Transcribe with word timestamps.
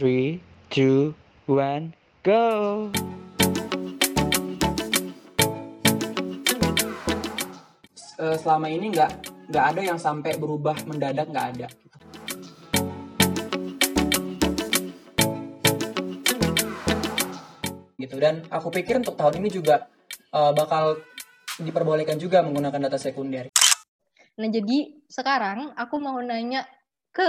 Three, 0.00 0.40
two, 0.72 1.12
one, 1.44 1.92
go! 2.24 2.88
Eh, 8.16 8.36
selama 8.40 8.72
ini 8.72 8.96
nggak 8.96 9.12
nggak 9.52 9.64
ada 9.76 9.80
yang 9.84 10.00
sampai 10.00 10.40
berubah 10.40 10.72
mendadak 10.88 11.28
nggak 11.28 11.46
ada 11.52 11.68
gitu 18.00 18.16
dan 18.16 18.40
aku 18.48 18.72
pikir 18.72 19.04
untuk 19.04 19.20
tahun 19.20 19.44
ini 19.44 19.52
juga 19.52 19.84
eh, 20.32 20.52
bakal 20.56 20.96
diperbolehkan 21.60 22.16
juga 22.16 22.40
menggunakan 22.40 22.88
data 22.88 22.96
sekunder 22.96 23.52
Nah, 24.40 24.48
jadi 24.48 24.96
sekarang 25.12 25.76
aku 25.76 26.00
mau 26.00 26.16
nanya 26.24 26.64
ke 27.12 27.28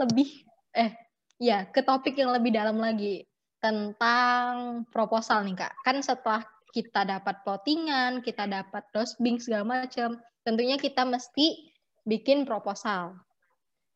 lebih 0.00 0.48
eh 0.72 1.09
ya, 1.40 1.66
ke 1.72 1.80
topik 1.80 2.14
yang 2.20 2.30
lebih 2.36 2.52
dalam 2.52 2.76
lagi 2.76 3.24
tentang 3.58 4.84
proposal 4.92 5.42
nih, 5.48 5.56
Kak. 5.56 5.72
Kan 5.82 6.04
setelah 6.04 6.44
kita 6.70 7.08
dapat 7.08 7.42
plottingan, 7.42 8.20
kita 8.20 8.44
dapat 8.46 8.84
dosbing 8.92 9.40
segala 9.40 9.82
macam, 9.82 10.20
tentunya 10.44 10.76
kita 10.76 11.02
mesti 11.02 11.72
bikin 12.04 12.44
proposal. 12.44 13.16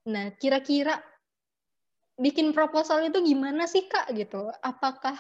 Nah, 0.08 0.32
kira-kira 0.40 0.98
bikin 2.16 2.56
proposal 2.56 3.04
itu 3.04 3.20
gimana 3.20 3.68
sih, 3.68 3.86
Kak 3.86 4.10
gitu? 4.16 4.48
Apakah 4.64 5.14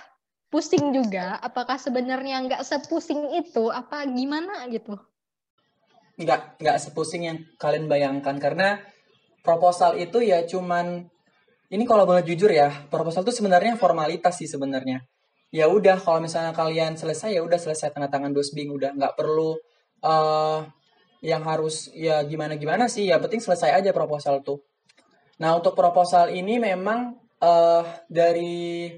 pusing 0.48 0.96
juga? 0.96 1.36
Apakah 1.44 1.76
sebenarnya 1.76 2.42
nggak 2.48 2.64
sepusing 2.64 3.36
itu? 3.36 3.68
Apa 3.68 4.08
gimana 4.08 4.64
gitu? 4.72 4.96
nggak 6.14 6.62
nggak 6.62 6.78
sepusing 6.78 7.26
yang 7.26 7.38
kalian 7.58 7.90
bayangkan 7.90 8.38
karena 8.38 8.78
proposal 9.42 9.98
itu 9.98 10.22
ya 10.22 10.46
cuman 10.46 11.10
ini 11.72 11.84
kalau 11.88 12.04
boleh 12.04 12.20
jujur 12.20 12.52
ya 12.52 12.68
proposal 12.92 13.24
itu 13.24 13.32
sebenarnya 13.32 13.76
formalitas 13.80 14.36
sih 14.36 14.48
sebenarnya. 14.48 15.00
Ya 15.54 15.70
udah 15.70 16.02
kalau 16.02 16.18
misalnya 16.18 16.50
kalian 16.50 16.98
selesai 16.98 17.38
ya 17.38 17.40
udah 17.40 17.56
selesai 17.56 17.94
tanda 17.94 18.10
tangan 18.10 18.34
dosbing 18.34 18.74
udah 18.74 18.90
nggak 18.98 19.14
perlu 19.14 19.54
eh 20.04 20.60
yang 21.24 21.40
harus 21.46 21.88
ya 21.96 22.20
gimana 22.28 22.60
gimana 22.60 22.84
sih 22.90 23.08
ya 23.08 23.16
penting 23.16 23.40
selesai 23.40 23.70
aja 23.80 23.90
proposal 23.94 24.44
tuh. 24.44 24.60
Nah 25.40 25.56
untuk 25.56 25.72
proposal 25.78 26.34
ini 26.34 26.60
memang 26.60 27.16
eh 27.40 27.84
dari 28.10 28.92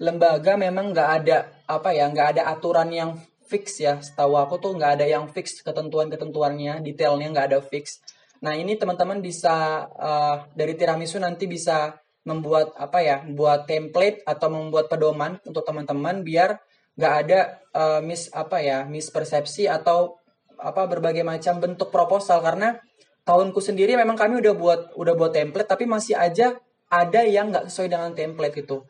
lembaga 0.00 0.54
memang 0.54 0.94
nggak 0.94 1.10
ada 1.22 1.48
apa 1.66 1.90
ya 1.96 2.06
nggak 2.12 2.28
ada 2.38 2.42
aturan 2.54 2.88
yang 2.92 3.10
fix 3.50 3.82
ya. 3.82 3.98
Setahu 3.98 4.38
aku 4.38 4.62
tuh 4.62 4.78
nggak 4.78 5.00
ada 5.00 5.06
yang 5.10 5.26
fix 5.32 5.58
ketentuan-ketentuannya 5.64 6.86
detailnya 6.86 7.28
nggak 7.34 7.46
ada 7.50 7.60
fix 7.64 7.98
nah 8.40 8.56
ini 8.56 8.76
teman-teman 8.76 9.20
bisa 9.20 9.84
uh, 9.92 10.48
dari 10.56 10.72
tiramisu 10.76 11.20
nanti 11.20 11.44
bisa 11.44 12.00
membuat 12.24 12.76
apa 12.76 13.00
ya 13.00 13.24
membuat 13.24 13.64
template 13.64 14.20
atau 14.28 14.48
membuat 14.52 14.92
pedoman 14.92 15.40
untuk 15.44 15.64
teman-teman 15.64 16.20
biar 16.20 16.60
nggak 17.00 17.14
ada 17.24 17.40
uh, 17.72 18.00
mis 18.04 18.28
apa 18.36 18.60
ya 18.60 18.84
mispersepsi 18.84 19.64
atau 19.68 20.20
apa 20.60 20.84
berbagai 20.84 21.24
macam 21.24 21.56
bentuk 21.56 21.88
proposal. 21.88 22.44
Karena 22.44 22.76
tahunku 23.24 23.64
sendiri 23.64 23.96
memang 23.96 24.20
kami 24.20 24.44
udah 24.44 24.52
buat 24.52 24.80
udah 25.00 25.14
buat 25.16 25.32
template 25.32 25.68
tapi 25.68 25.88
masih 25.88 26.20
aja 26.20 26.60
ada 26.92 27.20
yang 27.24 27.48
nggak 27.48 27.72
sesuai 27.72 27.88
dengan 27.88 28.12
template 28.12 28.56
itu 28.60 28.84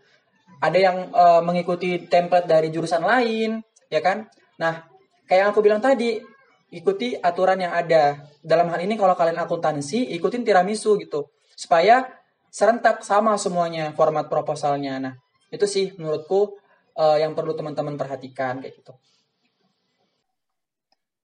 ada 0.61 0.79
yang 0.79 1.09
uh, 1.15 1.41
mengikuti 1.41 2.05
template 2.11 2.51
dari 2.51 2.69
jurusan 2.75 3.01
lain 3.01 3.63
ya 3.89 4.03
kan? 4.03 4.27
Nah, 4.61 4.85
kayak 5.25 5.41
yang 5.41 5.51
aku 5.55 5.61
bilang 5.65 5.81
tadi, 5.81 6.21
ikuti 6.71 7.19
aturan 7.19 7.61
yang 7.61 7.75
ada. 7.75 8.25
Dalam 8.41 8.71
hal 8.71 8.81
ini 8.87 8.95
kalau 8.95 9.19
kalian 9.19 9.43
akuntansi, 9.43 10.11
ikutin 10.17 10.47
tiramisu 10.47 10.97
gitu. 11.03 11.29
Supaya 11.59 12.09
serentak 12.51 13.03
sama 13.07 13.37
semuanya 13.37 13.95
format 13.95 14.27
proposalnya. 14.27 14.99
Nah, 14.99 15.15
itu 15.51 15.67
sih 15.67 15.93
menurutku 15.99 16.57
uh, 16.99 17.19
yang 17.19 17.35
perlu 17.35 17.55
teman-teman 17.55 17.99
perhatikan 17.99 18.63
kayak 18.63 18.81
gitu. 18.83 18.95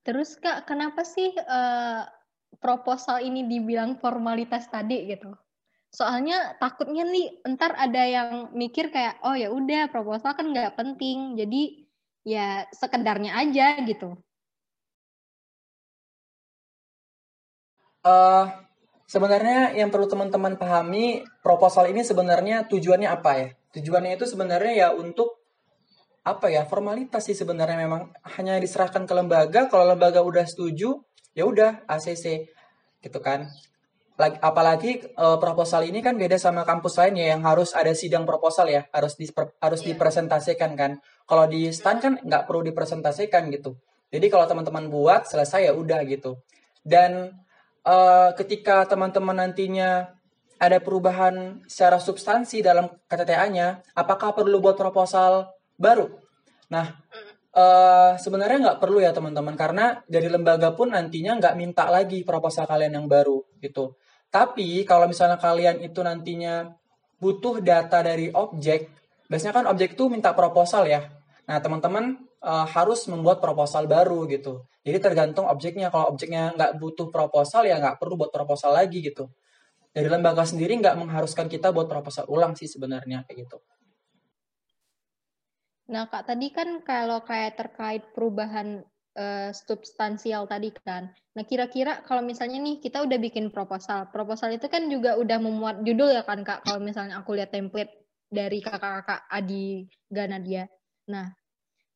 Terus 0.06 0.38
Kak, 0.38 0.70
kenapa 0.70 1.02
sih 1.02 1.34
uh, 1.34 2.06
proposal 2.62 3.26
ini 3.26 3.42
dibilang 3.46 3.98
formalitas 3.98 4.70
tadi 4.70 5.02
gitu? 5.10 5.34
Soalnya 5.90 6.54
takutnya 6.62 7.02
nih 7.02 7.42
ntar 7.56 7.74
ada 7.74 8.02
yang 8.04 8.30
mikir 8.54 8.92
kayak 8.94 9.18
oh 9.26 9.34
ya 9.34 9.50
udah 9.50 9.90
proposal 9.90 10.36
kan 10.36 10.52
nggak 10.52 10.78
penting, 10.78 11.34
jadi 11.34 11.62
ya 12.22 12.48
sekedarnya 12.70 13.34
aja 13.34 13.80
gitu. 13.82 14.14
Uh, 18.06 18.46
sebenarnya 19.10 19.74
yang 19.74 19.90
perlu 19.90 20.06
teman-teman 20.06 20.54
pahami 20.54 21.26
proposal 21.42 21.90
ini 21.90 22.06
sebenarnya 22.06 22.70
tujuannya 22.70 23.10
apa 23.10 23.30
ya? 23.34 23.48
Tujuannya 23.74 24.14
itu 24.14 24.30
sebenarnya 24.30 24.72
ya 24.86 24.88
untuk 24.94 25.42
apa 26.22 26.50
ya 26.50 26.66
formalitas 26.66 27.26
sih 27.26 27.34
sebenarnya 27.38 27.78
memang 27.86 28.10
hanya 28.38 28.58
diserahkan 28.58 29.06
ke 29.06 29.14
lembaga 29.14 29.70
kalau 29.70 29.86
lembaga 29.86 30.26
udah 30.26 30.42
setuju 30.42 30.98
ya 31.38 31.46
udah 31.46 31.86
ACC 31.86 32.50
gitu 32.98 33.22
kan 33.22 33.46
lagi, 34.18 34.34
apalagi 34.42 35.06
uh, 35.14 35.38
proposal 35.38 35.86
ini 35.86 36.02
kan 36.02 36.18
beda 36.18 36.34
sama 36.34 36.66
kampus 36.66 36.98
lain 36.98 37.14
ya 37.20 37.26
yang 37.38 37.46
harus 37.46 37.76
ada 37.78 37.94
sidang 37.94 38.26
proposal 38.26 38.66
ya 38.66 38.90
harus 38.90 39.14
di, 39.14 39.30
harus 39.62 39.80
yeah. 39.84 39.88
dipresentasikan 39.94 40.74
kan 40.74 40.98
kalau 41.30 41.46
di 41.46 41.70
stand 41.70 42.02
kan 42.02 42.12
nggak 42.18 42.42
perlu 42.48 42.66
dipresentasikan 42.66 43.46
gitu. 43.54 43.78
Jadi 44.10 44.26
kalau 44.26 44.46
teman-teman 44.50 44.86
buat 44.88 45.26
selesai 45.26 45.68
ya 45.68 45.72
udah 45.74 46.00
gitu. 46.06 46.38
Dan 46.86 47.34
uh, 47.86 48.34
ketika 48.34 48.84
teman-teman 48.90 49.38
nantinya 49.38 50.10
ada 50.56 50.80
perubahan 50.82 51.62
secara 51.68 52.00
substansi 52.00 52.64
dalam 52.64 52.90
KTTA-nya, 53.06 53.86
apakah 53.94 54.32
perlu 54.34 54.58
buat 54.58 54.74
proposal 54.74 55.52
baru? 55.76 56.08
Nah, 56.72 56.96
uh, 57.54 58.16
sebenarnya 58.16 58.58
nggak 58.64 58.80
perlu 58.80 58.98
ya 58.98 59.12
teman-teman, 59.12 59.54
karena 59.54 60.00
dari 60.08 60.26
lembaga 60.26 60.72
pun 60.72 60.90
nantinya 60.96 61.38
nggak 61.38 61.54
minta 61.54 61.86
lagi 61.92 62.24
proposal 62.24 62.64
kalian 62.64 62.98
yang 62.98 63.06
baru 63.06 63.44
gitu. 63.60 63.94
Tapi 64.32 64.82
kalau 64.88 65.06
misalnya 65.06 65.38
kalian 65.38 65.84
itu 65.84 66.00
nantinya 66.02 66.72
butuh 67.20 67.60
data 67.60 68.00
dari 68.00 68.32
objek, 68.32 68.90
biasanya 69.28 69.54
kan 69.62 69.66
objek 69.70 69.94
itu 69.94 70.08
minta 70.08 70.32
proposal 70.32 70.88
ya. 70.88 71.04
Nah, 71.46 71.60
teman-teman 71.62 72.16
uh, 72.46 72.66
harus 72.70 73.10
membuat 73.10 73.42
proposal 73.42 73.90
baru 73.90 74.30
gitu. 74.30 74.62
Jadi 74.86 75.02
tergantung 75.02 75.50
objeknya. 75.50 75.90
Kalau 75.90 76.14
objeknya 76.14 76.54
nggak 76.54 76.78
butuh 76.78 77.10
proposal 77.10 77.66
ya 77.66 77.82
nggak 77.82 77.98
perlu 77.98 78.14
buat 78.14 78.30
proposal 78.30 78.78
lagi 78.78 79.02
gitu. 79.02 79.26
Dari 79.90 80.06
lembaga 80.06 80.46
sendiri 80.46 80.78
nggak 80.78 80.94
mengharuskan 80.94 81.50
kita 81.50 81.74
buat 81.74 81.90
proposal 81.90 82.30
ulang 82.30 82.54
sih 82.54 82.70
sebenarnya 82.70 83.26
kayak 83.26 83.48
gitu. 83.48 83.58
Nah, 85.86 86.10
Kak, 86.10 86.26
tadi 86.26 86.50
kan 86.50 86.82
kalau 86.82 87.22
kayak 87.22 87.62
terkait 87.62 88.02
perubahan 88.10 88.82
uh, 89.14 89.50
substansial 89.54 90.50
tadi 90.50 90.74
kan. 90.82 91.14
Nah, 91.38 91.46
kira-kira 91.46 92.02
kalau 92.02 92.26
misalnya 92.26 92.58
nih 92.58 92.82
kita 92.82 93.06
udah 93.06 93.18
bikin 93.22 93.54
proposal. 93.54 94.10
Proposal 94.10 94.58
itu 94.58 94.66
kan 94.66 94.90
juga 94.90 95.14
udah 95.14 95.38
memuat 95.38 95.86
judul 95.86 96.10
ya 96.10 96.26
kan, 96.26 96.42
Kak? 96.42 96.66
Kalau 96.66 96.82
misalnya 96.82 97.22
aku 97.22 97.38
lihat 97.38 97.54
template 97.54 97.94
dari 98.26 98.58
kakak-kakak 98.58 99.30
Adi 99.30 99.86
Ganadia. 100.10 100.66
Nah, 101.06 101.30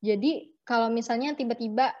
jadi 0.01 0.49
kalau 0.65 0.89
misalnya 0.89 1.37
tiba-tiba 1.37 1.93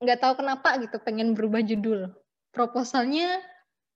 nggak 0.00 0.20
tahu 0.20 0.44
kenapa 0.44 0.76
gitu 0.80 0.96
pengen 1.00 1.32
berubah 1.32 1.64
judul, 1.64 2.12
proposalnya 2.52 3.40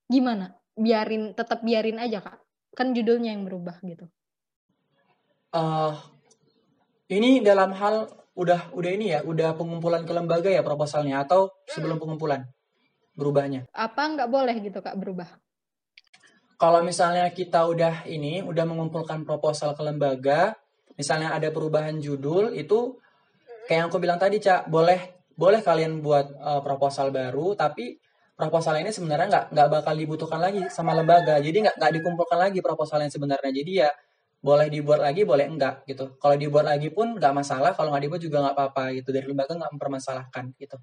gimana? 0.08 0.56
Biarin, 0.74 1.32
tetap 1.36 1.62
biarin 1.62 2.00
aja 2.00 2.24
kak. 2.24 2.40
Kan 2.74 2.92
judulnya 2.96 3.30
yang 3.36 3.46
berubah 3.46 3.78
gitu. 3.86 4.10
Uh, 5.54 5.94
ini 7.06 7.38
dalam 7.44 7.70
hal 7.76 8.10
udah 8.34 8.74
udah 8.74 8.90
ini 8.90 9.14
ya, 9.14 9.22
udah 9.22 9.54
pengumpulan 9.54 10.02
ke 10.02 10.12
lembaga 10.12 10.50
ya 10.50 10.66
proposalnya 10.66 11.22
atau 11.22 11.54
sebelum 11.70 12.02
pengumpulan 12.02 12.42
berubahnya? 13.14 13.70
Apa 13.70 14.10
nggak 14.18 14.28
boleh 14.28 14.56
gitu 14.58 14.82
kak 14.82 14.98
berubah? 14.98 15.30
Kalau 16.58 16.82
misalnya 16.82 17.30
kita 17.30 17.66
udah 17.66 18.06
ini, 18.10 18.42
udah 18.42 18.64
mengumpulkan 18.66 19.22
proposal 19.22 19.74
ke 19.78 19.82
lembaga, 19.86 20.54
misalnya 20.98 21.34
ada 21.34 21.50
perubahan 21.54 21.98
judul 22.02 22.54
itu 22.54 22.98
kayak 23.66 23.78
yang 23.84 23.88
aku 23.88 23.98
bilang 24.00 24.18
tadi 24.20 24.38
cak 24.40 24.68
boleh 24.68 25.24
boleh 25.34 25.60
kalian 25.60 25.98
buat 25.98 26.30
uh, 26.38 26.60
proposal 26.62 27.10
baru 27.10 27.58
tapi 27.58 27.98
proposal 28.34 28.74
ini 28.82 28.90
sebenarnya 28.90 29.26
nggak 29.30 29.46
nggak 29.54 29.68
bakal 29.70 29.94
dibutuhkan 29.94 30.42
lagi 30.42 30.66
sama 30.70 30.92
lembaga. 30.94 31.38
Jadi 31.38 31.64
nggak 31.64 31.76
nggak 31.78 31.92
dikumpulkan 32.02 32.38
lagi 32.38 32.58
proposal 32.58 33.02
yang 33.02 33.12
sebenarnya. 33.14 33.50
Jadi 33.54 33.72
ya 33.82 33.90
boleh 34.44 34.68
dibuat 34.68 35.00
lagi 35.00 35.22
boleh 35.24 35.46
enggak 35.48 35.86
gitu. 35.88 36.18
Kalau 36.18 36.36
dibuat 36.36 36.66
lagi 36.68 36.90
pun 36.90 37.16
nggak 37.16 37.32
masalah 37.32 37.72
kalau 37.72 37.94
nggak 37.94 38.04
dibuat 38.10 38.22
juga 38.22 38.36
nggak 38.42 38.54
apa-apa 38.58 38.84
gitu. 38.98 39.08
Dari 39.14 39.26
lembaga 39.30 39.54
nggak 39.54 39.72
mempermasalahkan 39.78 40.44
gitu. 40.58 40.76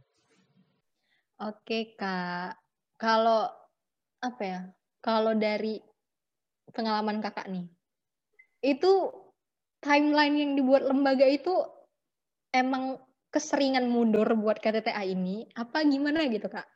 Oke 1.44 1.94
kak. 2.00 2.56
Kalau 2.96 3.52
apa 4.22 4.44
ya 4.46 4.62
kalau 5.04 5.34
dari 5.36 5.82
pengalaman 6.72 7.20
kakak 7.20 7.50
nih 7.52 7.68
itu 8.62 9.10
timeline 9.82 10.38
yang 10.38 10.52
dibuat 10.54 10.86
lembaga 10.86 11.26
itu 11.26 11.52
emang 12.52 13.00
keseringan 13.32 13.88
mundur 13.88 14.28
buat 14.36 14.60
KTTA 14.60 15.08
ini 15.08 15.48
apa 15.56 15.84
gimana 15.88 16.28
gitu 16.28 16.52
kak? 16.52 16.68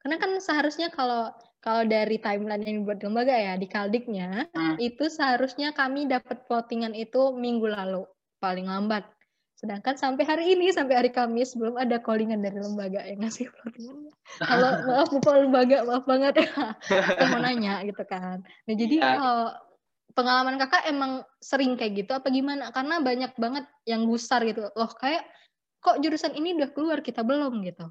Karena 0.00 0.16
kan 0.16 0.36
seharusnya 0.40 0.88
kalau 0.92 1.32
kalau 1.60 1.84
dari 1.84 2.16
timeline 2.16 2.64
yang 2.64 2.84
dibuat 2.84 3.04
lembaga 3.04 3.36
ya 3.36 3.52
di 3.56 3.68
Kaldiknya 3.68 4.48
Hmm. 4.52 4.76
itu 4.80 5.08
seharusnya 5.08 5.76
kami 5.76 6.08
dapat 6.08 6.48
plottingan 6.48 6.96
itu 6.96 7.32
minggu 7.36 7.68
lalu 7.68 8.04
paling 8.40 8.64
lambat. 8.64 9.04
Sedangkan 9.60 9.92
sampai 10.00 10.24
hari 10.24 10.56
ini 10.56 10.72
sampai 10.72 11.04
hari 11.04 11.10
Kamis 11.12 11.52
belum 11.52 11.76
ada 11.76 12.00
callingan 12.00 12.40
dari 12.40 12.56
lembaga 12.56 13.04
yang 13.04 13.20
ngasih 13.20 13.52
plottingan. 13.52 14.08
Halo, 14.40 14.68
maaf 14.88 15.08
Bapak 15.12 15.34
lembaga, 15.36 15.78
maaf 15.84 16.04
banget 16.08 16.34
ya. 16.48 16.48
Aku 16.88 17.24
mau 17.28 17.40
nanya 17.44 17.84
gitu 17.84 18.00
kan. 18.08 18.40
Nah, 18.40 18.74
jadi 18.76 18.96
Iya. 18.96 19.04
kalau 19.20 19.40
pengalaman 20.14 20.58
Kakak 20.58 20.86
emang 20.90 21.22
sering 21.38 21.78
kayak 21.78 22.04
gitu 22.04 22.12
apa 22.16 22.28
gimana? 22.28 22.70
Karena 22.74 22.98
banyak 23.00 23.32
banget 23.38 23.64
yang 23.86 24.06
gusar 24.06 24.42
gitu. 24.46 24.68
Loh, 24.74 24.90
kayak 24.94 25.26
kok 25.80 25.98
jurusan 26.02 26.36
ini 26.36 26.56
udah 26.56 26.70
keluar 26.70 26.98
kita 27.00 27.24
belum 27.24 27.64
gitu. 27.64 27.88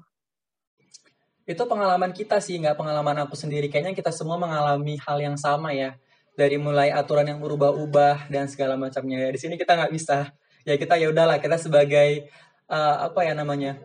Itu 1.48 1.66
pengalaman 1.66 2.14
kita 2.14 2.38
sih, 2.38 2.60
nggak 2.62 2.78
pengalaman 2.78 3.26
aku 3.26 3.34
sendiri. 3.34 3.66
Kayaknya 3.66 3.96
kita 3.96 4.14
semua 4.14 4.38
mengalami 4.38 5.00
hal 5.02 5.18
yang 5.18 5.34
sama 5.34 5.74
ya. 5.74 5.98
Dari 6.38 6.56
mulai 6.56 6.94
aturan 6.94 7.26
yang 7.26 7.42
berubah-ubah 7.42 8.30
dan 8.30 8.46
segala 8.46 8.78
macamnya. 8.78 9.28
Di 9.28 9.40
sini 9.40 9.58
kita 9.58 9.74
nggak 9.74 9.92
bisa. 9.92 10.30
Ya 10.62 10.78
kita 10.78 10.94
ya 11.00 11.10
udahlah, 11.10 11.42
kita 11.42 11.58
sebagai 11.58 12.30
eh, 12.70 12.96
apa 12.96 13.20
ya 13.26 13.34
namanya? 13.34 13.82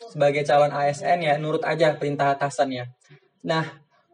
Sebagai 0.00 0.46
calon 0.46 0.72
ASN 0.72 1.18
ya 1.26 1.34
nurut 1.36 1.66
aja 1.66 1.92
perintah 1.98 2.32
atasan 2.32 2.72
ya. 2.72 2.84
Nah, 3.42 3.66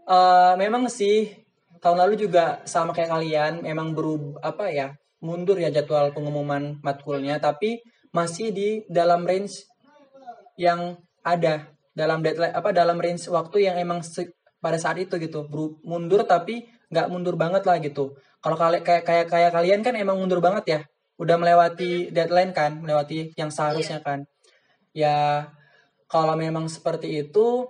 eh, 0.08 0.54
memang 0.56 0.88
sih 0.88 1.45
tahun 1.82 1.98
lalu 2.06 2.14
juga 2.28 2.60
sama 2.68 2.92
kayak 2.96 3.10
kalian, 3.10 3.52
memang 3.64 3.92
berubah 3.96 4.42
apa 4.42 4.70
ya? 4.70 4.88
Mundur 5.20 5.56
ya 5.56 5.72
jadwal 5.72 6.12
pengumuman 6.12 6.76
matkulnya, 6.84 7.40
tapi 7.40 7.80
masih 8.12 8.52
di 8.52 8.68
dalam 8.88 9.24
range 9.24 9.64
yang 10.56 10.96
ada 11.20 11.68
dalam 11.96 12.20
deadline 12.20 12.52
apa 12.52 12.72
dalam 12.76 13.00
range 13.00 13.28
waktu 13.32 13.68
yang 13.68 13.76
emang 13.80 14.04
pada 14.60 14.76
saat 14.76 15.00
itu 15.00 15.16
gitu. 15.16 15.48
Beru- 15.48 15.80
mundur 15.84 16.24
tapi 16.28 16.68
nggak 16.92 17.08
mundur 17.08 17.34
banget 17.40 17.64
lah 17.64 17.80
gitu. 17.80 18.16
Kalau 18.40 18.56
kali 18.56 18.84
kayak 18.84 19.04
kayak 19.08 19.26
kayak 19.32 19.50
kalian 19.52 19.80
kan 19.80 19.96
emang 19.96 20.20
mundur 20.20 20.44
banget 20.44 20.64
ya. 20.68 20.80
Udah 21.16 21.40
melewati 21.40 22.12
deadline 22.12 22.52
kan 22.52 22.76
melewati 22.84 23.32
yang 23.40 23.48
seharusnya 23.48 24.04
kan. 24.04 24.28
Ya 24.92 25.48
kalau 26.06 26.36
memang 26.36 26.68
seperti 26.68 27.26
itu 27.26 27.66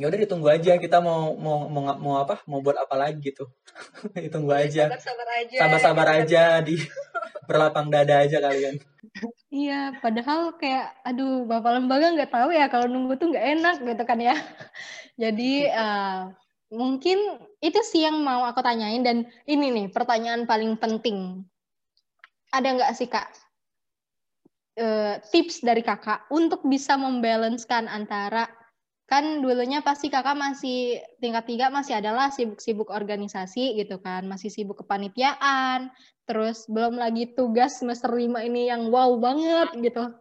ya 0.00 0.08
udah 0.08 0.20
ditunggu 0.24 0.48
aja 0.48 0.80
kita 0.80 1.04
mau 1.04 1.36
mau 1.36 1.68
mau 1.68 1.84
mau 2.00 2.14
apa 2.16 2.40
mau 2.48 2.64
buat 2.64 2.76
apa 2.80 2.96
lagi 2.96 3.20
gitu 3.32 3.44
ditunggu 4.24 4.52
aja 4.56 4.88
Sabar-sabar 4.88 5.28
aja. 5.36 5.56
sabar-sabar 5.60 6.08
aja 6.24 6.42
di 6.64 6.76
berlapang 7.48 7.92
dada 7.92 8.24
aja 8.24 8.40
kalian 8.40 8.80
Iya, 9.52 10.00
padahal 10.00 10.56
kayak, 10.56 10.96
aduh, 11.04 11.44
bapak 11.44 11.76
lembaga 11.76 12.08
nggak 12.16 12.32
tahu 12.32 12.48
ya 12.56 12.72
kalau 12.72 12.88
nunggu 12.88 13.20
tuh 13.20 13.28
nggak 13.28 13.60
enak 13.60 13.76
gitu 13.84 14.02
kan 14.08 14.16
ya. 14.16 14.32
Jadi 15.22 15.68
eh, 15.68 16.20
mungkin 16.72 17.18
itu 17.60 17.80
sih 17.84 18.08
yang 18.08 18.24
mau 18.24 18.48
aku 18.48 18.64
tanyain 18.64 19.04
dan 19.04 19.28
ini 19.44 19.68
nih 19.68 19.86
pertanyaan 19.92 20.48
paling 20.48 20.80
penting. 20.80 21.44
Ada 22.56 22.68
nggak 22.72 22.92
sih 22.96 23.08
kak 23.12 23.28
eh, 24.80 25.20
tips 25.28 25.60
dari 25.60 25.84
kakak 25.84 26.24
untuk 26.32 26.64
bisa 26.64 26.96
membalancekan 26.96 27.92
antara 27.92 28.48
kan 29.10 29.44
dulunya 29.44 29.84
pasti 29.84 30.08
kakak 30.08 30.38
masih 30.38 31.02
tingkat 31.20 31.44
tiga 31.44 31.68
masih 31.68 32.00
adalah 32.00 32.32
sibuk-sibuk 32.32 32.88
organisasi 32.88 33.76
gitu 33.76 34.00
kan, 34.00 34.24
masih 34.24 34.48
sibuk 34.48 34.80
kepanitiaan, 34.80 35.92
terus 36.24 36.64
belum 36.70 36.96
lagi 36.96 37.28
tugas 37.34 37.76
semester 37.82 38.08
lima 38.14 38.40
ini 38.40 38.70
yang 38.70 38.88
wow 38.88 39.18
banget 39.18 39.68
gitu. 39.78 40.12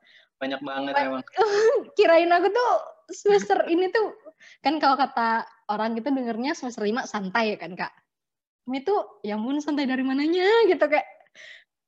banyak 0.42 0.58
banget 0.66 0.94
Ba- 0.98 1.06
emang 1.06 1.22
Kirain 1.96 2.34
aku 2.34 2.50
tuh 2.50 2.72
semester 3.14 3.70
ini 3.70 3.94
tuh 3.94 4.18
kan 4.66 4.82
kalau 4.82 4.98
kata 4.98 5.46
orang 5.70 5.94
gitu 5.94 6.10
dengernya 6.10 6.58
semester 6.58 6.82
lima 6.82 7.06
santai 7.06 7.54
ya 7.54 7.58
kan 7.62 7.78
kak. 7.78 7.94
Ini 8.66 8.82
tuh 8.82 9.22
ya 9.22 9.38
ampun 9.38 9.62
santai 9.62 9.86
dari 9.86 10.02
mananya 10.02 10.46
gitu 10.66 10.82
kayak 10.82 11.06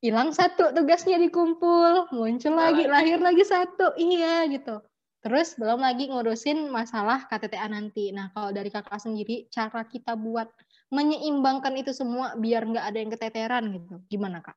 hilang 0.04 0.30
satu 0.30 0.70
tugasnya 0.76 1.16
dikumpul, 1.16 2.12
muncul 2.12 2.54
lagi, 2.54 2.84
lahir 2.84 3.18
lagi 3.18 3.40
satu, 3.40 3.96
iya 3.96 4.44
gitu. 4.52 4.84
Terus 5.24 5.56
belum 5.56 5.80
lagi 5.80 6.12
ngurusin 6.12 6.68
masalah 6.68 7.24
KTTA 7.24 7.72
nanti. 7.72 8.12
Nah 8.12 8.28
kalau 8.36 8.52
dari 8.52 8.68
kakak 8.68 9.00
sendiri, 9.00 9.48
cara 9.48 9.88
kita 9.88 10.20
buat 10.20 10.52
menyeimbangkan 10.92 11.72
itu 11.80 11.96
semua 11.96 12.36
biar 12.36 12.68
nggak 12.68 12.84
ada 12.92 12.98
yang 13.00 13.10
keteteran 13.16 13.64
gitu. 13.72 14.04
Gimana 14.12 14.44
kak? 14.44 14.52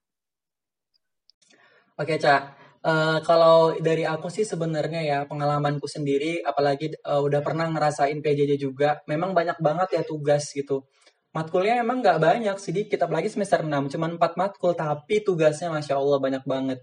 Oke, 1.98 2.19
Cak. 2.19 2.42
Eh, 2.84 3.19
kalau 3.25 3.74
dari 3.80 4.06
aku 4.06 4.30
sih 4.30 4.46
sebenarnya 4.46 5.02
ya 5.02 5.19
pengalamanku 5.25 5.90
sendiri, 5.90 6.44
apalagi 6.46 6.94
eh, 6.94 7.22
udah 7.24 7.42
pernah 7.42 7.66
ngerasain 7.72 8.19
PJJ 8.22 8.60
juga, 8.60 9.02
memang 9.10 9.31
banyak 9.34 9.58
banget 9.64 9.88
ya 9.98 10.02
tugas 10.06 10.52
gitu. 10.54 10.86
Matkulnya 11.34 11.81
emang 11.81 12.00
nggak 12.04 12.19
banyak, 12.22 12.58
sedikit, 12.62 13.08
apalagi 13.08 13.28
semester 13.34 13.64
6, 13.66 13.92
cuman 13.94 14.19
4 14.19 14.34
matkul, 14.40 14.74
tapi 14.78 15.22
tugasnya 15.25 15.74
Masya 15.74 15.96
Allah 16.00 16.18
banyak 16.22 16.44
banget. 16.48 16.80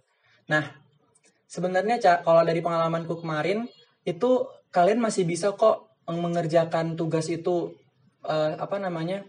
Nah, 0.51 0.84
sebenarnya 1.49 1.97
Cak, 2.01 2.19
kalau 2.27 2.43
dari 2.43 2.61
pengalamanku 2.61 3.21
kemarin, 3.21 3.69
itu 4.05 4.47
kalian 4.75 5.01
masih 5.01 5.25
bisa 5.25 5.55
kok 5.55 5.89
mengerjakan 6.09 6.99
tugas 6.99 7.31
itu, 7.33 7.73
eh, 8.27 8.53
apa 8.59 8.77
namanya, 8.77 9.25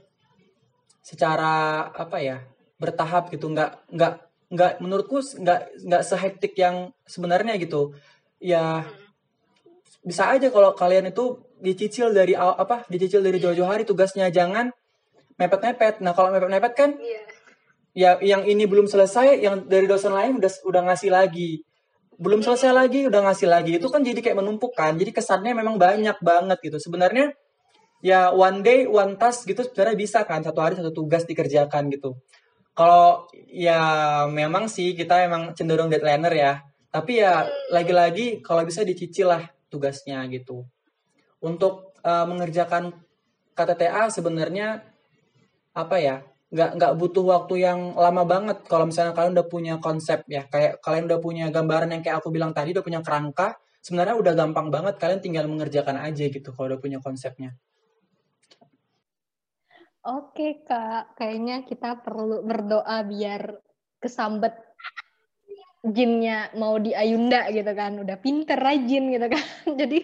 secara 1.06 1.86
apa 1.94 2.18
ya 2.20 2.42
bertahap 2.82 3.30
gitu. 3.30 3.54
Nggak 3.54 3.86
nggak 3.94 4.14
nggak 4.52 4.72
menurutku 4.82 5.22
nggak 5.22 5.86
nggak 5.86 6.04
sehektik 6.04 6.54
yang 6.58 6.92
sebenarnya 7.06 7.56
gitu. 7.62 7.94
Ya 8.42 8.90
bisa 10.06 10.30
aja 10.30 10.50
kalau 10.50 10.74
kalian 10.74 11.10
itu 11.10 11.42
dicicil 11.62 12.14
dari 12.14 12.34
apa 12.38 12.86
dicicil 12.90 13.22
dari 13.22 13.38
jauh-jauh 13.38 13.70
hari 13.70 13.86
tugasnya. 13.86 14.30
Jangan 14.34 14.74
mepet-mepet. 15.38 16.02
Nah 16.02 16.18
kalau 16.18 16.34
mepet-mepet 16.34 16.74
kan 16.74 16.90
ya 17.96 18.20
yang 18.20 18.44
ini 18.44 18.68
belum 18.68 18.92
selesai 18.92 19.40
yang 19.40 19.72
dari 19.72 19.88
dosen 19.88 20.12
lain 20.12 20.36
udah 20.42 20.52
udah 20.68 20.82
ngasih 20.92 21.16
lagi 21.16 21.64
belum 22.16 22.42
selesai 22.44 22.72
lagi 22.72 23.08
udah 23.08 23.22
ngasih 23.30 23.48
lagi. 23.50 23.72
Itu 23.78 23.92
kan 23.92 24.02
jadi 24.02 24.20
kayak 24.20 24.38
menumpuk 24.40 24.76
kan. 24.76 24.96
Jadi 24.96 25.12
kesannya 25.12 25.56
memang 25.56 25.76
banyak 25.76 26.18
banget 26.20 26.58
gitu. 26.64 26.78
Sebenarnya 26.80 27.36
ya 28.04 28.30
one 28.32 28.62
day 28.62 28.86
one 28.86 29.16
task 29.20 29.48
gitu 29.48 29.64
sebenarnya 29.64 29.96
bisa 29.98 30.20
kan. 30.24 30.44
Satu 30.44 30.60
hari 30.64 30.74
satu 30.80 30.92
tugas 30.92 31.24
dikerjakan 31.28 31.92
gitu. 31.92 32.20
Kalau 32.76 33.28
ya 33.48 34.24
memang 34.28 34.68
sih 34.68 34.96
kita 34.96 35.24
emang 35.24 35.56
cenderung 35.56 35.88
deadlineer 35.88 36.36
ya. 36.36 36.54
Tapi 36.92 37.20
ya 37.24 37.48
lagi-lagi 37.72 38.40
kalau 38.44 38.64
bisa 38.64 38.84
dicicil 38.84 39.32
lah 39.32 39.44
tugasnya 39.72 40.24
gitu. 40.32 40.68
Untuk 41.44 41.96
eh, 42.04 42.26
mengerjakan 42.28 42.96
KTTA 43.56 44.12
sebenarnya 44.12 44.84
apa 45.76 45.96
ya 46.00 46.24
nggak 46.53 46.69
nggak 46.77 46.94
butuh 46.97 47.25
waktu 47.25 47.65
yang 47.65 47.97
lama 47.97 48.24
banget. 48.25 48.57
Kalau 48.69 48.86
misalnya 48.89 49.13
kalian 49.18 49.33
udah 49.38 49.47
punya 49.50 49.74
konsep 49.81 50.21
ya 50.30 50.45
kayak 50.45 50.81
kalian 50.83 51.06
udah 51.09 51.19
punya 51.19 51.45
gambaran 51.49 51.90
yang 51.94 52.02
kayak 52.06 52.21
aku 52.21 52.30
bilang 52.30 52.54
tadi 52.54 52.73
udah 52.73 52.85
punya 52.85 53.02
kerangka 53.02 53.57
sebenarnya 53.85 54.18
udah 54.18 54.33
gampang 54.33 54.73
banget 54.73 54.97
kalian 54.97 55.21
tinggal 55.21 55.45
mengerjakan 55.45 56.02
aja 56.02 56.25
gitu 56.25 56.49
kalau 56.49 56.73
udah 56.73 56.81
punya 56.81 56.97
konsepnya. 56.97 57.54
Oke 60.06 60.66
kak, 60.66 61.18
kayaknya 61.18 61.66
kita 61.66 62.02
perlu 62.02 62.45
berdoa 62.45 63.02
biar 63.06 63.57
kesambet 63.97 64.54
jinnya 65.81 66.49
mau 66.57 66.78
di 66.81 66.94
Ayunda 66.94 67.49
gitu 67.49 67.73
kan, 67.73 67.97
udah 68.02 68.18
pinter 68.18 68.57
rajin 68.57 69.14
gitu 69.14 69.28
kan, 69.30 69.45
jadi 69.81 69.99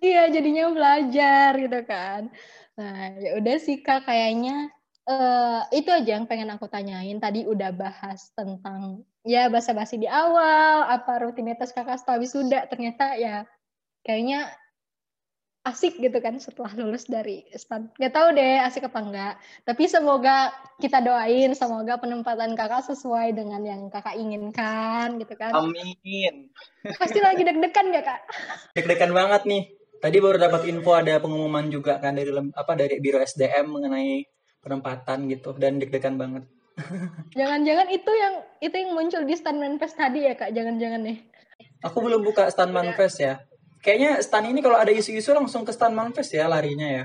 iya 0.00 0.28
jadinya 0.28 0.72
belajar 0.72 1.56
gitu 1.56 1.80
kan. 1.88 2.32
Nah 2.76 3.16
ya 3.16 3.40
udah 3.40 3.56
sih 3.60 3.80
kak, 3.80 4.08
kayaknya 4.08 4.75
eh, 5.06 5.60
itu 5.74 5.90
aja 5.90 6.18
yang 6.18 6.26
pengen 6.26 6.50
aku 6.54 6.66
tanyain. 6.66 7.18
Tadi 7.22 7.46
udah 7.46 7.70
bahas 7.72 8.30
tentang 8.34 9.06
ya 9.26 9.46
basa-basi 9.50 9.98
di 10.02 10.08
awal, 10.10 10.86
apa 10.90 11.22
rutinitas 11.22 11.70
kakak 11.70 11.98
setelah 12.02 12.18
wisuda, 12.22 12.60
ternyata 12.70 13.14
ya 13.18 13.46
kayaknya 14.02 14.50
asik 15.66 15.98
gitu 15.98 16.22
kan 16.22 16.38
setelah 16.38 16.70
lulus 16.78 17.10
dari 17.10 17.42
stan. 17.58 17.90
Gak 17.98 18.14
tahu 18.14 18.38
deh 18.38 18.62
asik 18.62 18.86
apa 18.86 19.00
enggak. 19.02 19.34
Tapi 19.66 19.90
semoga 19.90 20.54
kita 20.78 21.02
doain, 21.02 21.50
semoga 21.58 21.98
penempatan 21.98 22.54
kakak 22.54 22.86
sesuai 22.86 23.34
dengan 23.34 23.66
yang 23.66 23.90
kakak 23.90 24.14
inginkan 24.14 25.18
gitu 25.18 25.34
kan. 25.34 25.50
amin 25.50 26.54
Pasti 27.02 27.18
lagi 27.18 27.42
deg-degan 27.42 27.90
ya 27.90 28.02
kak? 28.06 28.20
deg-degan 28.78 29.10
banget 29.10 29.42
nih 29.42 29.62
tadi 29.98 30.16
baru 30.22 30.38
dapat 30.38 30.62
info 30.70 30.94
ada 30.94 31.18
pengumuman 31.18 31.66
juga 31.66 31.98
kan 31.98 32.14
dari 32.14 32.30
apa 32.30 32.72
dari 32.78 33.02
biro 33.02 33.18
SDM 33.18 33.66
mengenai 33.66 34.35
penempatan 34.66 35.30
gitu 35.30 35.54
dan 35.54 35.78
deg-degan 35.78 36.18
banget 36.18 36.42
Jangan-jangan 37.32 37.88
itu 37.88 38.10
yang 38.12 38.34
itu 38.60 38.74
yang 38.76 38.90
muncul 38.92 39.24
di 39.24 39.32
stand 39.32 39.56
manifest 39.56 39.96
tadi 39.96 40.28
ya 40.28 40.36
kak? 40.36 40.52
Jangan-jangan 40.52 41.00
nih. 41.06 41.18
aku 41.80 42.04
belum 42.04 42.20
buka 42.20 42.50
stand 42.50 42.68
manifest 42.70 43.16
ya 43.16 43.40
kayaknya 43.78 44.20
stand 44.20 44.50
ini 44.50 44.60
kalau 44.60 44.76
ada 44.76 44.90
isu-isu 44.90 45.32
langsung 45.32 45.62
ke 45.62 45.70
stand 45.70 45.94
manifest 45.94 46.34
ya 46.34 46.44
larinya 46.44 46.84
ya 46.84 47.04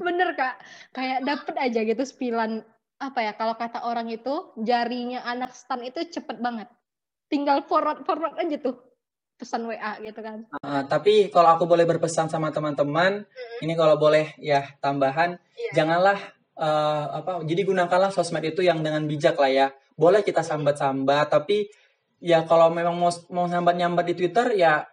Bener 0.00 0.32
kak, 0.32 0.56
kayak 0.92 1.20
dapet 1.22 1.54
aja 1.56 1.80
gitu 1.84 2.02
spilan 2.02 2.64
apa 2.96 3.20
ya 3.20 3.32
kalau 3.32 3.52
kata 3.52 3.84
orang 3.84 4.08
itu 4.08 4.32
jarinya 4.56 5.20
anak 5.22 5.52
stan 5.52 5.84
itu 5.84 6.00
cepet 6.08 6.40
banget. 6.40 6.72
Tinggal 7.28 7.60
forward 7.68 8.00
forward 8.04 8.32
aja 8.36 8.56
tuh. 8.56 8.80
pesan 9.36 9.68
WA 9.68 10.00
gitu 10.00 10.24
kan. 10.24 10.48
Uh, 10.64 10.88
tapi 10.88 11.28
kalau 11.28 11.52
aku 11.52 11.68
boleh 11.68 11.84
berpesan 11.84 12.32
sama 12.32 12.48
teman-teman, 12.48 13.28
ini 13.60 13.76
kalau 13.76 14.00
boleh 14.00 14.32
ya 14.40 14.64
tambahan, 14.80 15.36
Iya. 15.52 15.72
janganlah 15.76 16.16
uh, 16.58 17.04
apa, 17.22 17.44
jadi 17.44 17.62
gunakanlah 17.62 18.10
sosmed 18.12 18.44
itu 18.44 18.64
yang 18.64 18.80
dengan 18.80 19.04
bijak 19.04 19.36
lah 19.36 19.50
ya. 19.52 19.66
Boleh 19.96 20.20
kita 20.20 20.44
sambat-sambat, 20.44 21.32
tapi 21.32 21.68
ya 22.20 22.44
kalau 22.44 22.72
memang 22.72 22.96
mau 22.96 23.12
mau 23.32 23.46
sambat-nyambat 23.48 24.04
di 24.12 24.14
Twitter 24.16 24.56
ya 24.56 24.84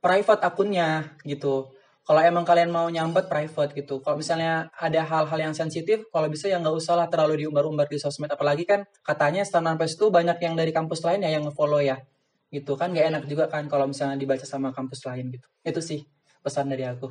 private 0.00 0.42
akunnya 0.44 1.16
gitu. 1.24 1.72
Kalau 2.00 2.20
emang 2.26 2.42
kalian 2.42 2.74
mau 2.74 2.90
nyambat 2.90 3.30
private 3.30 3.70
gitu. 3.76 4.02
Kalau 4.02 4.18
misalnya 4.18 4.66
ada 4.74 5.04
hal-hal 5.06 5.38
yang 5.38 5.54
sensitif, 5.54 6.10
kalau 6.10 6.26
bisa 6.26 6.50
ya 6.50 6.58
nggak 6.58 6.74
usah 6.74 6.98
lah 6.98 7.06
terlalu 7.06 7.46
diumbar-umbar 7.46 7.86
di 7.86 8.02
sosmed. 8.02 8.32
Apalagi 8.32 8.66
kan 8.66 8.82
katanya 9.06 9.46
Standard 9.46 9.78
Press 9.78 9.94
itu 9.94 10.10
banyak 10.10 10.42
yang 10.42 10.58
dari 10.58 10.74
kampus 10.74 11.06
lain 11.06 11.22
ya 11.22 11.30
yang 11.38 11.46
nge-follow 11.46 11.78
ya 11.78 12.02
gitu 12.50 12.74
kan 12.74 12.90
gak 12.90 13.14
enak 13.14 13.24
juga 13.30 13.46
kan 13.46 13.70
kalau 13.70 13.86
misalnya 13.86 14.18
dibaca 14.18 14.42
sama 14.42 14.74
kampus 14.74 15.06
lain 15.06 15.38
gitu 15.38 15.46
itu 15.62 15.80
sih 15.80 16.00
pesan 16.42 16.66
dari 16.66 16.82
aku 16.82 17.06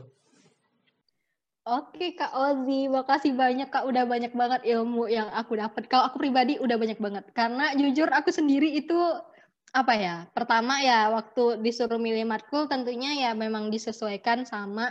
Oke 1.69 2.17
Kak 2.17 2.33
Ozi, 2.33 2.89
makasih 2.89 3.37
banyak 3.37 3.69
Kak 3.69 3.85
udah 3.85 4.09
banyak 4.09 4.33
banget 4.33 4.65
ilmu 4.65 5.05
yang 5.05 5.29
aku 5.29 5.53
dapat. 5.53 5.85
Kalau 5.85 6.09
aku 6.09 6.17
pribadi 6.17 6.57
udah 6.57 6.81
banyak 6.81 6.97
banget 6.97 7.29
karena 7.37 7.77
jujur 7.77 8.09
aku 8.09 8.33
sendiri 8.33 8.73
itu 8.73 8.97
apa 9.69 9.93
ya? 9.93 10.15
Pertama 10.33 10.81
ya 10.81 11.13
waktu 11.13 11.61
disuruh 11.61 12.01
milih 12.01 12.25
matkul 12.25 12.65
tentunya 12.65 13.13
ya 13.21 13.37
memang 13.37 13.69
disesuaikan 13.69 14.49
sama 14.49 14.89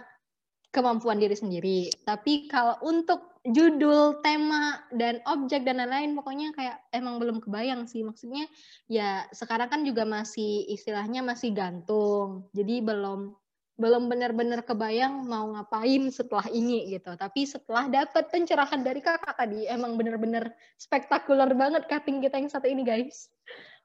kemampuan 0.70 1.18
diri 1.18 1.34
sendiri. 1.34 1.90
Tapi 2.06 2.46
kalau 2.46 2.78
untuk 2.86 3.42
judul, 3.42 4.22
tema, 4.22 4.78
dan 4.94 5.18
objek 5.26 5.66
dan 5.66 5.82
lain-lain 5.82 6.14
pokoknya 6.14 6.54
kayak 6.54 6.78
emang 6.94 7.18
belum 7.18 7.42
kebayang 7.42 7.90
sih. 7.90 8.06
Maksudnya 8.06 8.46
ya 8.86 9.26
sekarang 9.34 9.66
kan 9.66 9.82
juga 9.82 10.06
masih 10.06 10.62
istilahnya 10.70 11.26
masih 11.26 11.50
gantung. 11.58 12.46
Jadi 12.54 12.86
belum 12.86 13.34
belum 13.78 14.10
benar-benar 14.10 14.66
kebayang 14.66 15.22
mau 15.22 15.54
ngapain 15.54 16.10
setelah 16.10 16.50
ini 16.50 16.90
gitu. 16.90 17.14
Tapi 17.14 17.46
setelah 17.46 17.86
dapat 17.86 18.26
pencerahan 18.28 18.82
dari 18.82 18.98
kakak 18.98 19.38
tadi 19.38 19.70
emang 19.70 19.94
benar-benar 19.94 20.50
spektakuler 20.74 21.54
banget 21.54 21.86
cutting 21.86 22.18
kita 22.18 22.42
yang 22.42 22.50
satu 22.50 22.66
ini 22.66 22.82
guys. 22.82 23.30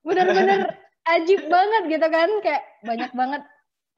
Benar-benar 0.02 0.74
ajib 1.14 1.46
banget 1.46 1.84
gitu 1.94 2.08
kan 2.10 2.30
kayak 2.42 2.64
banyak 2.82 3.12
banget 3.14 3.42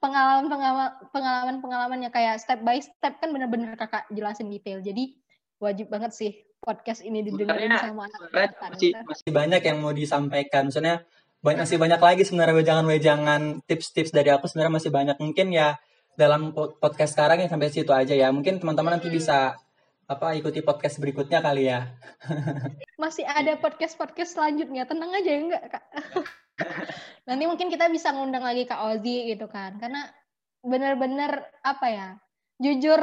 pengalaman-pengalaman 0.04 0.92
pengalaman-pengalaman 1.16 1.98
yang 2.04 2.12
kayak 2.12 2.36
step 2.44 2.60
by 2.60 2.76
step 2.76 3.16
kan 3.16 3.32
benar-benar 3.32 3.72
kakak 3.80 4.04
jelasin 4.12 4.52
detail. 4.52 4.84
Jadi 4.84 5.16
wajib 5.64 5.88
banget 5.88 6.12
sih 6.12 6.32
podcast 6.60 7.00
ini 7.00 7.24
didengarin 7.24 7.72
sama 7.72 8.04
anak 8.04 8.20
sebenarnya 8.20 8.48
angkatan 8.52 8.70
masih 8.76 8.90
masih 9.08 9.30
banyak 9.32 9.62
yang 9.64 9.78
mau 9.80 9.92
disampaikan 9.96 10.68
maksudnya 10.68 10.96
banyak 11.46 11.62
masih 11.62 11.78
banyak 11.78 12.00
lagi 12.02 12.22
sebenarnya 12.26 12.58
wejangan-wejangan 12.58 13.62
tips-tips 13.70 14.10
dari 14.10 14.34
aku 14.34 14.50
sebenarnya 14.50 14.74
masih 14.82 14.90
banyak 14.90 15.16
mungkin 15.22 15.54
ya 15.54 15.78
dalam 16.18 16.50
po- 16.50 16.74
podcast 16.82 17.14
sekarang 17.14 17.38
ya 17.38 17.46
sampai 17.46 17.70
situ 17.70 17.94
aja 17.94 18.18
ya 18.18 18.34
mungkin 18.34 18.58
teman-teman 18.58 18.98
nanti 18.98 19.06
bisa 19.06 19.54
apa 20.10 20.34
ikuti 20.34 20.66
podcast 20.66 20.98
berikutnya 20.98 21.38
kali 21.38 21.70
ya 21.70 21.86
Masih 22.96 23.28
ada 23.28 23.60
podcast-podcast 23.60 24.40
selanjutnya. 24.40 24.88
Tenang 24.88 25.12
aja 25.12 25.28
ya 25.28 25.40
enggak, 25.40 25.64
Kak? 25.68 25.84
Nanti 27.28 27.44
mungkin 27.44 27.68
kita 27.68 27.92
bisa 27.92 28.16
ngundang 28.16 28.40
lagi 28.40 28.64
Kak 28.64 28.88
Ozi 28.88 29.36
gitu 29.36 29.52
kan. 29.52 29.76
Karena 29.76 30.08
bener-bener 30.64 31.44
apa 31.60 31.86
ya? 31.92 32.08
Jujur 32.56 32.96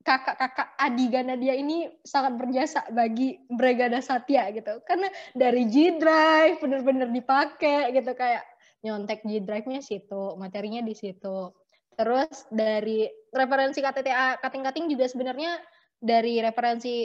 kakak-kakak 0.00 0.74
Adigana 0.80 1.36
dia 1.36 1.52
ini 1.52 1.88
sangat 2.00 2.40
berjasa 2.40 2.88
bagi 2.92 3.36
Brigada 3.52 4.00
Satya 4.00 4.48
gitu. 4.52 4.80
Karena 4.88 5.12
dari 5.36 5.68
G 5.68 6.00
Drive 6.00 6.60
bener-bener 6.64 7.08
dipakai 7.12 7.92
gitu 7.92 8.12
kayak 8.16 8.44
nyontek 8.80 9.20
G 9.28 9.44
Drive-nya 9.44 9.84
situ, 9.84 10.36
materinya 10.40 10.80
di 10.80 10.96
situ. 10.96 11.52
Terus 12.00 12.48
dari 12.48 13.04
referensi 13.28 13.84
KTTA 13.84 14.40
kating-kating 14.40 14.88
juga 14.88 15.04
sebenarnya 15.04 15.60
dari 16.00 16.40
referensi 16.40 17.04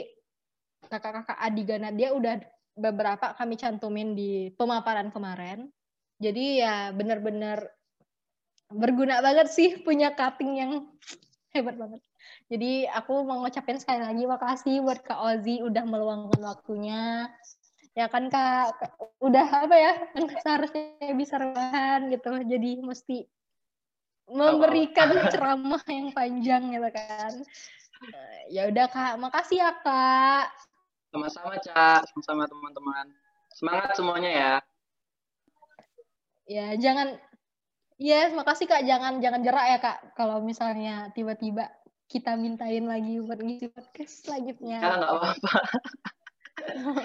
kakak-kakak 0.88 1.36
Adigana 1.36 1.92
dia 1.92 2.16
udah 2.16 2.40
beberapa 2.76 3.36
kami 3.36 3.60
cantumin 3.60 4.16
di 4.16 4.48
pemaparan 4.56 5.12
kemarin. 5.12 5.68
Jadi 6.16 6.64
ya 6.64 6.96
benar-benar 6.96 7.68
berguna 8.72 9.20
banget 9.20 9.52
sih 9.52 9.76
punya 9.84 10.16
cutting 10.16 10.52
yang 10.56 10.72
hebat 11.52 11.76
banget. 11.76 12.05
Jadi 12.46 12.86
aku 12.86 13.26
mau 13.26 13.42
ngucapin 13.42 13.78
sekali 13.82 14.06
lagi 14.06 14.22
makasih 14.22 14.78
buat 14.78 15.02
Kak 15.02 15.18
Ozi 15.18 15.66
udah 15.66 15.82
meluangkan 15.82 16.38
waktunya. 16.46 17.26
Ya 17.98 18.06
kan 18.06 18.30
Kak, 18.30 18.76
udah 19.18 19.66
apa 19.66 19.74
ya, 19.74 19.92
kan 20.14 20.24
seharusnya 20.46 21.10
bisa 21.18 21.42
rebahan 21.42 22.06
gitu. 22.12 22.30
Jadi 22.46 22.78
mesti 22.86 23.26
memberikan 24.30 25.10
ceramah 25.32 25.82
yang 25.90 26.14
panjang 26.14 26.70
gitu 26.70 26.90
kan. 26.94 27.32
Eh, 28.14 28.40
Ya 28.54 28.70
udah 28.70 28.86
Kak, 28.86 29.18
makasih 29.18 29.58
ya 29.58 29.74
Kak. 29.82 30.46
sama-sama 31.06 31.56
cak 31.56 32.04
sama-sama 32.12 32.44
teman-teman 32.44 33.06
semangat 33.56 33.96
semuanya 33.96 34.30
ya 34.30 34.52
Ya, 36.46 36.76
jangan 36.76 37.16
Yes, 37.96 38.36
makasih 38.36 38.68
Kak. 38.68 38.84
Jangan 38.84 39.24
jangan 39.24 39.40
jerak 39.40 39.66
ya 39.72 39.78
Kak 39.80 39.98
kalau 40.12 40.44
misalnya 40.44 41.08
tiba-tiba 41.16 41.72
kita 42.06 42.38
mintain 42.38 42.86
lagi 42.86 43.18
buat 43.18 43.42
ngisi 43.42 43.66
podcast 43.70 44.26
selanjutnya. 44.26 44.78
ya 44.78 44.90
nggak 44.94 45.10
apa-apa 45.10 45.52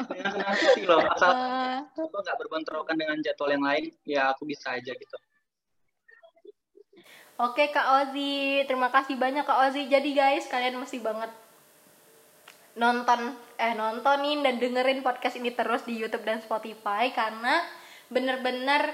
dengan 0.08 0.32
senang 0.32 0.56
hati 0.56 0.82
loh 0.88 1.02
asal 1.12 1.32
aku 1.92 2.18
nggak 2.24 2.38
berbentrokan 2.40 2.96
dengan 2.96 3.18
jadwal 3.20 3.52
yang 3.52 3.66
lain 3.66 3.92
ya 4.08 4.32
aku 4.32 4.48
bisa 4.48 4.78
aja 4.78 4.94
gitu 4.94 5.18
Oke 7.42 7.74
Kak 7.74 8.06
Ozi, 8.06 8.62
terima 8.70 8.94
kasih 8.94 9.18
banyak 9.18 9.42
Kak 9.42 9.66
Ozi. 9.66 9.90
Jadi 9.90 10.14
guys, 10.14 10.46
kalian 10.46 10.78
mesti 10.78 11.02
banget 11.02 11.34
nonton 12.78 13.34
eh 13.58 13.74
nontonin 13.74 14.46
dan 14.46 14.62
dengerin 14.62 15.02
podcast 15.02 15.42
ini 15.42 15.50
terus 15.50 15.82
di 15.82 15.98
YouTube 15.98 16.22
dan 16.22 16.38
Spotify 16.46 17.10
karena 17.10 17.66
bener-bener 18.14 18.94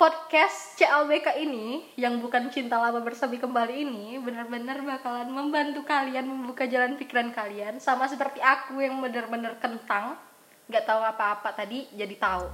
podcast 0.00 0.80
CLBK 0.80 1.44
ini 1.44 1.84
yang 2.00 2.24
bukan 2.24 2.48
cinta 2.48 2.80
lama 2.80 3.04
bersemi 3.04 3.36
kembali 3.36 3.84
ini 3.84 4.16
bener-bener 4.16 4.80
bakalan 4.80 5.28
membantu 5.28 5.84
kalian 5.84 6.24
membuka 6.24 6.64
jalan 6.64 6.96
pikiran 6.96 7.28
kalian 7.36 7.76
sama 7.76 8.08
seperti 8.08 8.40
aku 8.40 8.80
yang 8.80 8.96
bener-bener 9.04 9.60
kentang 9.60 10.16
nggak 10.72 10.88
tahu 10.88 11.04
apa-apa 11.04 11.52
tadi 11.52 11.84
jadi 11.92 12.16
tahu. 12.16 12.48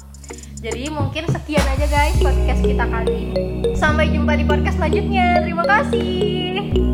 Jadi 0.58 0.90
mungkin 0.90 1.30
sekian 1.30 1.62
aja 1.62 1.86
guys 1.86 2.18
podcast 2.18 2.66
kita 2.66 2.82
kali 2.82 3.14
ini. 3.14 3.44
Sampai 3.78 4.10
jumpa 4.10 4.34
di 4.34 4.42
podcast 4.42 4.82
selanjutnya. 4.82 5.46
Terima 5.46 5.62
kasih 5.62 6.86